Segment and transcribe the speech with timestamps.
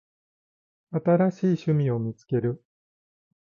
[0.89, 2.63] 新しい趣味を見つける